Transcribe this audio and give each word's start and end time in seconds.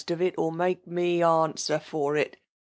of 0.09 0.19
it, 0.19 0.33
or 0.35 0.51
make 0.51 0.87
me 0.87 1.21
answer 1.21 1.77
for 1.77 2.17
it. 2.17 2.35